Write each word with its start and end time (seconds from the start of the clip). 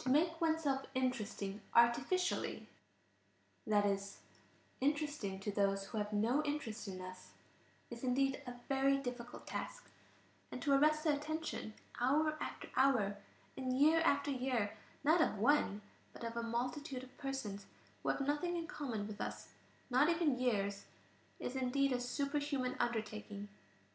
"To 0.00 0.10
make 0.10 0.38
oneself 0.38 0.82
interesting 0.94 1.62
artificially," 1.74 2.68
that 3.66 3.86
is, 3.86 4.18
interesting 4.82 5.40
to 5.40 5.50
those 5.50 5.84
who 5.86 5.96
have 5.96 6.12
no 6.12 6.42
interest 6.44 6.86
in 6.88 7.00
us, 7.00 7.30
is 7.88 8.04
indeed 8.04 8.42
a 8.46 8.56
very 8.68 8.98
difficult 8.98 9.46
task; 9.46 9.88
and 10.52 10.60
to 10.60 10.74
arrest 10.74 11.04
the 11.04 11.16
attention 11.16 11.72
hour 11.98 12.36
after 12.38 12.68
hour, 12.76 13.16
and 13.56 13.72
year 13.80 14.00
after 14.00 14.30
year, 14.30 14.76
not 15.02 15.22
of 15.22 15.38
one, 15.38 15.80
but 16.12 16.22
of 16.22 16.36
a 16.36 16.42
multitude 16.42 17.02
of 17.02 17.16
persons 17.16 17.64
who 18.02 18.10
have 18.10 18.20
nothing 18.20 18.58
in 18.58 18.66
common 18.66 19.06
with 19.06 19.22
us, 19.22 19.54
not 19.88 20.10
even 20.10 20.38
years, 20.38 20.84
is 21.40 21.56
indeed 21.56 21.92
a 21.92 21.98
superhuman 21.98 22.76
undertaking. 22.78 23.48